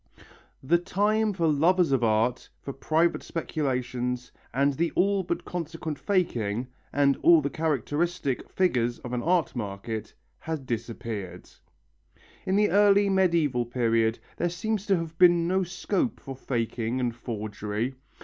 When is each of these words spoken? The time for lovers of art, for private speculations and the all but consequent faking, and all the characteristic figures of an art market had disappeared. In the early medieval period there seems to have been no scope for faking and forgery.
The 0.63 0.79
time 0.79 1.31
for 1.31 1.45
lovers 1.45 1.91
of 1.91 2.03
art, 2.03 2.49
for 2.63 2.73
private 2.73 3.21
speculations 3.21 4.31
and 4.51 4.73
the 4.73 4.91
all 4.95 5.21
but 5.21 5.45
consequent 5.45 5.99
faking, 5.99 6.65
and 6.91 7.17
all 7.17 7.39
the 7.39 7.51
characteristic 7.51 8.49
figures 8.49 8.97
of 8.97 9.13
an 9.13 9.21
art 9.21 9.55
market 9.55 10.15
had 10.39 10.65
disappeared. 10.65 11.47
In 12.47 12.55
the 12.55 12.71
early 12.71 13.11
medieval 13.11 13.63
period 13.63 14.17
there 14.37 14.49
seems 14.49 14.87
to 14.87 14.97
have 14.97 15.15
been 15.19 15.47
no 15.47 15.61
scope 15.61 16.19
for 16.19 16.35
faking 16.35 16.99
and 16.99 17.15
forgery. 17.15 17.93